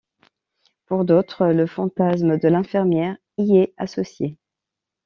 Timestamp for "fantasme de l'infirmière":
1.67-3.17